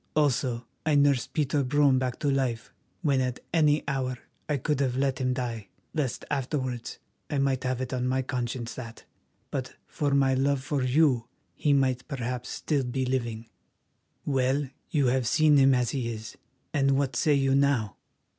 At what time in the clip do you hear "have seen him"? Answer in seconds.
15.05-15.75